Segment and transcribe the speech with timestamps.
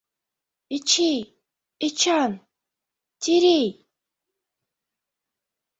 [0.75, 1.21] Эчей,
[1.85, 2.31] Эчан,
[3.21, 3.69] Терей.